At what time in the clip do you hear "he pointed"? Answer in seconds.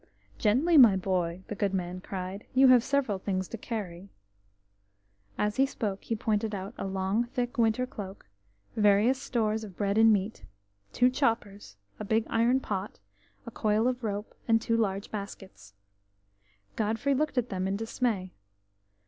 6.05-6.55